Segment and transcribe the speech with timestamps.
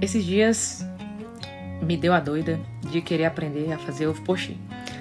[0.00, 0.86] esses dias
[1.82, 4.54] me deu a doida de querer aprender a fazer ovo pochê.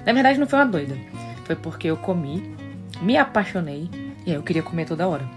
[0.05, 0.97] Na verdade, não foi uma doida.
[1.45, 2.55] Foi porque eu comi,
[3.01, 3.89] me apaixonei
[4.25, 5.27] e aí eu queria comer toda hora.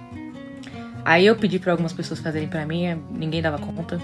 [1.04, 3.98] Aí eu pedi para algumas pessoas fazerem para mim, ninguém dava conta.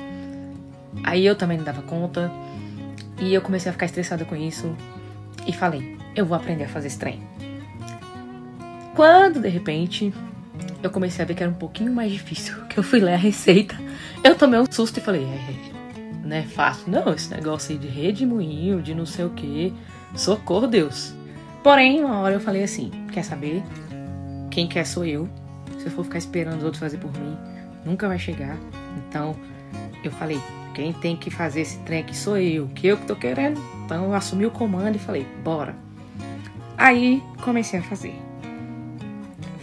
[1.05, 2.31] Aí eu também não dava conta.
[3.21, 4.75] E eu comecei a ficar estressada com isso
[5.47, 7.23] e falei: eu vou aprender a fazer esse trem.
[8.95, 10.13] Quando de repente
[10.83, 13.17] eu comecei a ver que era um pouquinho mais difícil, que eu fui ler a
[13.17, 13.77] receita,
[14.23, 17.89] eu tomei um susto e falei: é, não é fácil, não, esse negócio aí de
[17.89, 19.73] redemoinho, de não sei o que,
[20.15, 21.15] socorro Deus.
[21.63, 23.63] Porém, uma hora eu falei assim: quer saber?
[24.51, 25.29] Quem quer sou eu.
[25.79, 27.37] Se eu for ficar esperando os outros fazer por mim,
[27.85, 28.57] nunca vai chegar.
[28.97, 29.37] Então,
[30.03, 30.41] eu falei:
[30.79, 33.61] quem tem que fazer esse trem aqui sou eu, que eu que tô querendo.
[33.85, 35.75] Então eu assumi o comando e falei, bora.
[36.77, 38.28] Aí comecei a fazer.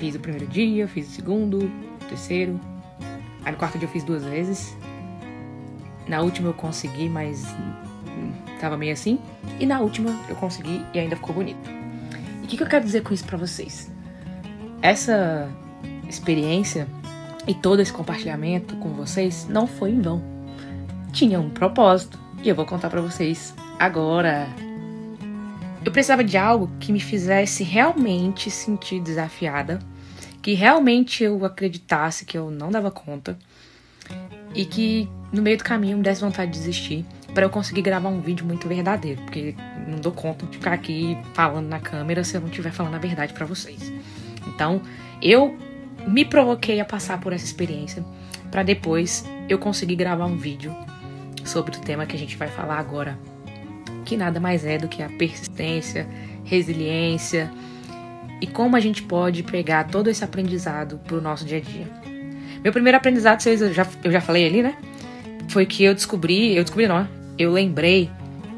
[0.06, 2.60] Fiz o primeiro dia, fiz o segundo, o terceiro.
[3.44, 4.78] Aí no quarto dia eu fiz duas vezes.
[6.08, 7.44] Na última eu consegui, mas
[8.08, 9.18] hum, tava meio assim.
[9.60, 11.68] E na última eu consegui e ainda ficou bonito.
[12.44, 13.92] E o que, que eu quero dizer com isso pra vocês?
[14.80, 15.50] Essa
[16.08, 16.88] experiência
[17.48, 20.22] e todo esse compartilhamento com vocês não foi em vão
[21.12, 24.48] tinha um propósito e eu vou contar para vocês agora.
[25.84, 29.80] Eu precisava de algo que me fizesse realmente sentir desafiada,
[30.46, 33.36] que realmente eu acreditasse que eu não dava conta
[34.54, 38.10] e que no meio do caminho me desse vontade de desistir para eu conseguir gravar
[38.10, 39.56] um vídeo muito verdadeiro, porque
[39.88, 43.00] não dou conta de ficar aqui falando na câmera se eu não estiver falando a
[43.00, 43.92] verdade para vocês.
[44.46, 44.84] Então,
[45.20, 45.58] eu
[46.06, 48.06] me provoquei a passar por essa experiência
[48.52, 50.76] para depois eu conseguir gravar um vídeo
[51.44, 53.18] sobre o tema que a gente vai falar agora,
[54.06, 56.08] que nada mais é do que a persistência,
[56.44, 57.52] resiliência
[58.42, 61.88] e como a gente pode pegar todo esse aprendizado para o nosso dia a dia.
[62.64, 64.76] Meu primeiro aprendizado, vocês, eu já, eu já falei ali, né?
[65.50, 68.10] Foi que eu descobri, eu descobri não, eu lembrei,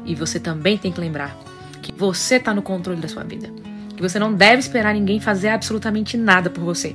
[0.04, 1.36] e você também tem que lembrar,
[1.82, 3.50] que você está no controle da sua vida.
[3.94, 6.94] Que você não deve esperar ninguém fazer absolutamente nada por você.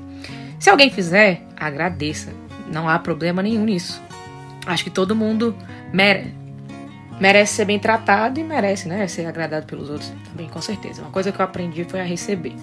[0.59, 2.31] Se alguém fizer, agradeça.
[2.72, 4.02] Não há problema nenhum nisso.
[4.66, 5.56] Acho que todo mundo
[5.91, 6.34] mere
[7.19, 11.01] merece ser bem tratado e merece, né, ser agradado pelos outros também, com certeza.
[11.01, 12.56] Uma coisa que eu aprendi foi a receber.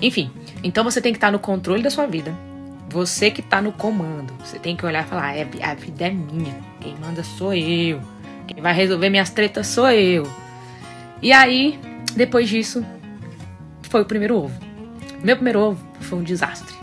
[0.00, 0.30] Enfim,
[0.62, 2.34] então você tem que estar no controle da sua vida.
[2.88, 4.32] Você que está no comando.
[4.44, 6.54] Você tem que olhar e falar: é, a vida é minha.
[6.80, 8.00] Quem manda sou eu.
[8.46, 10.26] Quem vai resolver minhas tretas sou eu.
[11.22, 11.78] E aí,
[12.16, 12.84] depois disso,
[13.82, 14.58] foi o primeiro ovo.
[15.22, 16.74] Meu primeiro ovo foi um desastre.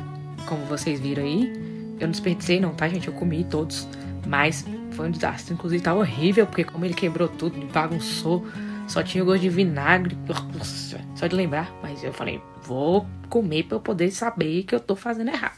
[0.45, 1.51] Como vocês viram aí,
[2.00, 3.07] eu não desperdicei, não, tá, gente?
[3.07, 3.88] Eu comi todos.
[4.25, 5.53] Mas foi um desastre.
[5.53, 8.46] Inclusive tá horrível, porque como ele quebrou tudo, bagunçou,
[8.88, 10.18] só tinha gosto de vinagre.
[11.16, 11.72] Só de lembrar.
[11.81, 15.58] Mas eu falei, vou comer pra eu poder saber que eu tô fazendo errado.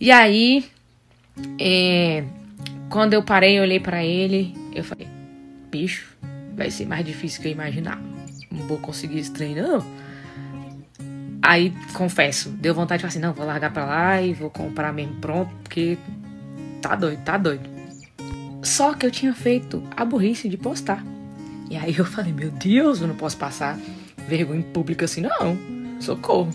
[0.00, 0.64] E aí,
[1.60, 2.24] é,
[2.90, 5.06] quando eu parei, eu olhei para ele, eu falei,
[5.70, 6.16] bicho,
[6.54, 8.02] vai ser mais difícil que eu imaginava.
[8.50, 10.02] Não vou conseguir esse treino, não.
[11.40, 14.92] Aí, confesso, deu vontade de falar assim, não, vou largar pra lá e vou comprar
[14.92, 15.98] mesmo pronto, porque
[16.80, 17.71] tá doido, tá doido.
[18.62, 21.04] Só que eu tinha feito a burrice de postar.
[21.68, 23.78] E aí eu falei, meu Deus, eu não posso passar
[24.28, 25.58] vergonha em público assim, não.
[26.00, 26.50] Socorro.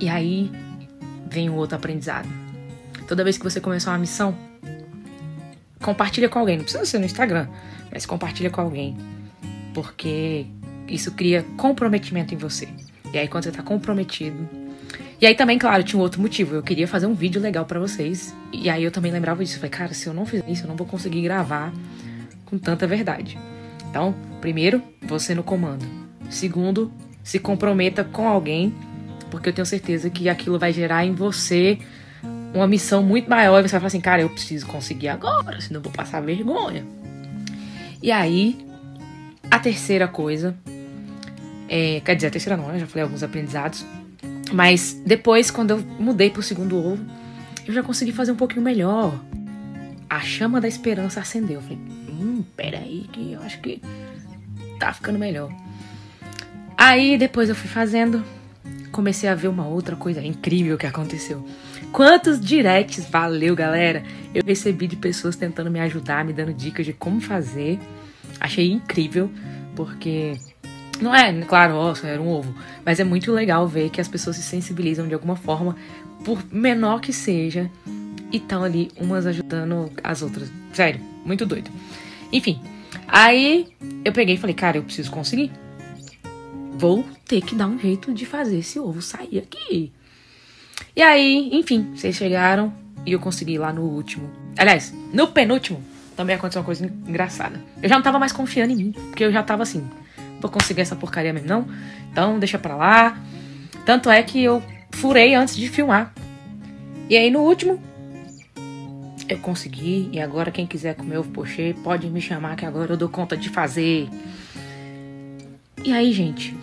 [0.00, 0.50] E aí
[1.28, 2.28] vem um outro aprendizado.
[3.06, 4.36] Toda vez que você começar uma missão,
[5.80, 6.56] compartilha com alguém.
[6.56, 7.48] Não precisa ser no Instagram,
[7.92, 8.96] mas compartilha com alguém.
[9.72, 10.46] Porque
[10.88, 12.68] isso cria comprometimento em você.
[13.12, 14.48] E aí, quando você tá comprometido,
[15.20, 16.54] e aí também, claro, tinha um outro motivo.
[16.54, 18.34] Eu queria fazer um vídeo legal para vocês.
[18.52, 19.56] E aí eu também lembrava disso.
[19.56, 21.72] Eu falei, cara, se eu não fizer isso, eu não vou conseguir gravar
[22.44, 23.38] com tanta verdade.
[23.88, 25.86] Então, primeiro, você no comando.
[26.28, 28.74] Segundo, se comprometa com alguém,
[29.30, 31.78] porque eu tenho certeza que aquilo vai gerar em você
[32.54, 33.58] uma missão muito maior.
[33.60, 36.84] E você vai falar assim, cara, eu preciso conseguir agora, senão eu vou passar vergonha.
[38.02, 38.58] E aí,
[39.50, 40.54] a terceira coisa.
[41.68, 42.78] É, quer dizer, a terceira não, né?
[42.78, 43.84] Já falei alguns aprendizados.
[44.52, 47.04] Mas depois, quando eu mudei pro segundo ovo,
[47.66, 49.18] eu já consegui fazer um pouquinho melhor.
[50.08, 51.56] A chama da esperança acendeu.
[51.56, 51.78] Eu falei,
[52.08, 53.80] hum, peraí, que eu acho que
[54.78, 55.50] tá ficando melhor.
[56.76, 58.22] Aí depois eu fui fazendo,
[58.92, 61.44] comecei a ver uma outra coisa incrível que aconteceu.
[61.90, 64.02] Quantos directs valeu, galera?
[64.34, 67.78] Eu recebi de pessoas tentando me ajudar, me dando dicas de como fazer.
[68.38, 69.30] Achei incrível,
[69.74, 70.34] porque
[71.00, 72.54] não é, claro, nossa, era um ovo.
[72.84, 75.76] Mas é muito legal ver que as pessoas se sensibilizam de alguma forma,
[76.24, 77.70] por menor que seja,
[78.32, 80.50] e estão ali umas ajudando as outras.
[80.72, 81.70] Sério, muito doido.
[82.32, 82.60] Enfim,
[83.06, 83.68] aí
[84.04, 85.50] eu peguei e falei, cara, eu preciso conseguir.
[86.78, 89.92] Vou ter que dar um jeito de fazer esse ovo sair aqui.
[90.94, 92.72] E aí, enfim, vocês chegaram
[93.04, 94.30] e eu consegui lá no último.
[94.56, 95.82] Aliás, no penúltimo
[96.16, 97.60] também aconteceu uma coisa engraçada.
[97.82, 99.86] Eu já não tava mais confiando em mim, porque eu já tava assim,
[100.40, 101.66] vou conseguir essa porcaria mesmo não,
[102.10, 103.18] então deixa pra lá.
[103.84, 104.62] Tanto é que eu
[104.92, 106.12] furei antes de filmar.
[107.08, 107.80] E aí no último,
[109.28, 112.96] eu consegui, e agora quem quiser comer ovo pochê pode me chamar que agora eu
[112.96, 114.08] dou conta de fazer.
[115.84, 116.56] E aí, gente,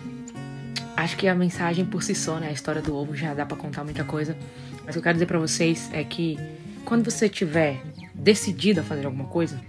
[0.96, 3.56] acho que a mensagem por si só, né, a história do ovo já dá para
[3.56, 4.36] contar muita coisa.
[4.84, 6.38] Mas o que eu quero dizer para vocês é que
[6.84, 7.80] quando você tiver
[8.14, 9.60] decidido a fazer alguma coisa,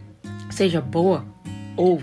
[0.50, 1.26] seja boa
[1.76, 2.02] ou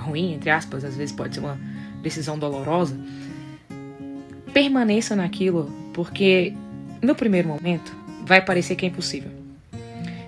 [0.00, 1.58] ruim, entre aspas, às vezes pode ser uma
[2.02, 2.98] decisão dolorosa,
[4.52, 6.54] permaneça naquilo, porque
[7.02, 7.94] no primeiro momento
[8.24, 9.30] vai parecer que é impossível.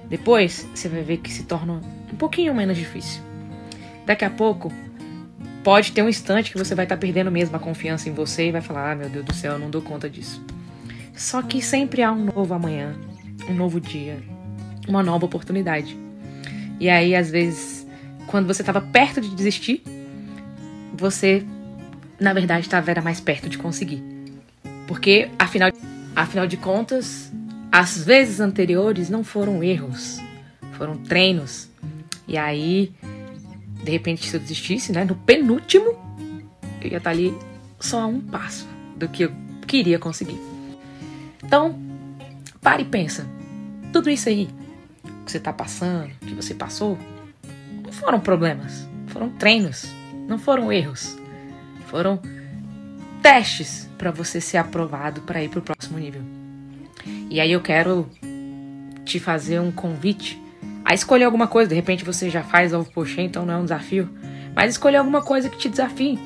[0.08, 1.80] Depois você vai ver que se torna
[2.12, 3.22] um pouquinho menos difícil.
[4.04, 4.70] Daqui a pouco
[5.64, 8.48] pode ter um instante que você vai estar tá perdendo mesmo a confiança em você
[8.48, 10.44] e vai falar: "Ah, meu Deus do céu, eu não dou conta disso".
[11.14, 12.94] Só que sempre há um novo amanhã,
[13.48, 14.18] um novo dia,
[14.88, 15.96] uma nova oportunidade.
[16.80, 17.81] E aí, às vezes,
[18.26, 19.82] quando você estava perto de desistir,
[20.94, 21.44] você,
[22.20, 24.02] na verdade, estava mais perto de conseguir.
[24.86, 25.70] Porque, afinal,
[26.14, 27.32] afinal de contas,
[27.70, 30.20] as vezes anteriores não foram erros,
[30.72, 31.68] foram treinos.
[32.28, 32.92] E aí,
[33.82, 35.96] de repente, se eu desistisse, né, no penúltimo,
[36.80, 37.34] eu ia estar ali
[37.80, 39.32] só a um passo do que eu
[39.66, 40.38] queria conseguir.
[41.42, 41.78] Então,
[42.60, 43.26] pare e pensa.
[43.92, 44.48] Tudo isso aí
[45.24, 46.98] que você está passando, que você passou,
[47.92, 49.86] não foram problemas, foram treinos,
[50.26, 51.18] não foram erros,
[51.88, 52.18] foram
[53.22, 56.22] testes para você ser aprovado para ir para o próximo nível.
[57.30, 58.08] E aí eu quero
[59.04, 60.40] te fazer um convite
[60.82, 61.68] a escolher alguma coisa.
[61.68, 64.08] De repente você já faz ovo pochê, então não é um desafio.
[64.54, 66.18] Mas escolher alguma coisa que te desafie.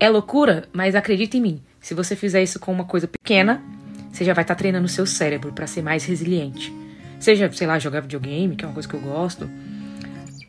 [0.00, 1.62] É loucura, mas acredita em mim.
[1.80, 3.62] Se você fizer isso com uma coisa pequena,
[4.10, 6.74] você já vai estar tá treinando o seu cérebro para ser mais resiliente.
[7.20, 9.48] Seja, sei lá, jogar videogame, que é uma coisa que eu gosto.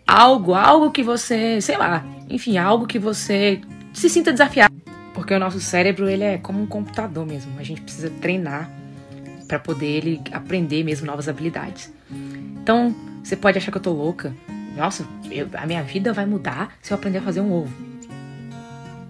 [0.07, 3.61] Algo, algo que você, sei lá, enfim, algo que você
[3.93, 4.75] se sinta desafiado.
[5.13, 7.57] Porque o nosso cérebro, ele é como um computador mesmo.
[7.57, 8.69] A gente precisa treinar
[9.47, 11.91] para poder ele aprender mesmo novas habilidades.
[12.61, 12.93] Então,
[13.23, 14.35] você pode achar que eu tô louca.
[14.75, 17.73] Nossa, eu, a minha vida vai mudar se eu aprender a fazer um ovo.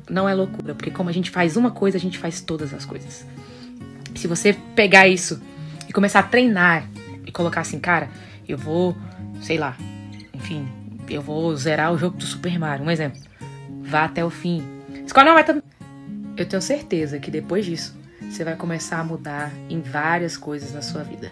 [0.09, 2.85] Não é loucura, porque como a gente faz uma coisa, a gente faz todas as
[2.85, 3.25] coisas.
[4.13, 5.41] Se você pegar isso
[5.89, 6.87] e começar a treinar
[7.25, 8.09] e colocar assim, cara,
[8.47, 8.95] eu vou,
[9.41, 9.75] sei lá,
[10.33, 10.67] enfim,
[11.09, 13.21] eu vou zerar o jogo do Super Mario, um exemplo.
[13.81, 14.63] Vá até o fim.
[15.05, 15.63] Escolhe uma meta.
[16.35, 20.81] Eu tenho certeza que depois disso, você vai começar a mudar em várias coisas na
[20.81, 21.31] sua vida.